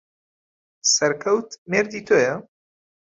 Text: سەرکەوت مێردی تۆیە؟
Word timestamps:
سەرکەوت 0.93 1.49
مێردی 1.71 2.01
تۆیە؟ 2.07 2.35